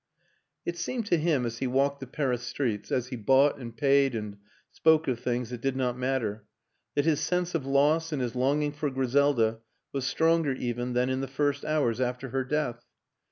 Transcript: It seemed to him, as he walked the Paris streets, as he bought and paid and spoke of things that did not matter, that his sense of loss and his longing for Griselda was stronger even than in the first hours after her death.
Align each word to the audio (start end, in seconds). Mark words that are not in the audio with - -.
It 0.65 0.79
seemed 0.79 1.05
to 1.05 1.17
him, 1.19 1.45
as 1.45 1.59
he 1.59 1.67
walked 1.67 1.99
the 1.99 2.07
Paris 2.07 2.41
streets, 2.41 2.91
as 2.91 3.09
he 3.09 3.15
bought 3.15 3.59
and 3.59 3.77
paid 3.77 4.15
and 4.15 4.37
spoke 4.71 5.07
of 5.07 5.19
things 5.19 5.51
that 5.51 5.61
did 5.61 5.75
not 5.75 5.95
matter, 5.95 6.47
that 6.95 7.05
his 7.05 7.19
sense 7.19 7.53
of 7.53 7.67
loss 7.67 8.11
and 8.11 8.19
his 8.19 8.35
longing 8.35 8.71
for 8.71 8.89
Griselda 8.89 9.59
was 9.93 10.07
stronger 10.07 10.53
even 10.53 10.93
than 10.93 11.11
in 11.11 11.21
the 11.21 11.27
first 11.27 11.63
hours 11.63 12.01
after 12.01 12.29
her 12.29 12.43
death. 12.43 12.83